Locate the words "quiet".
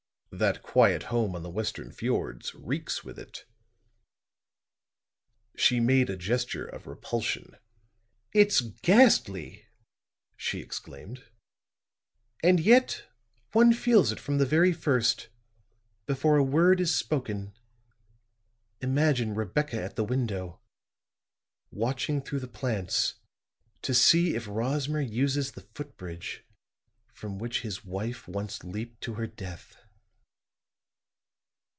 0.63-1.03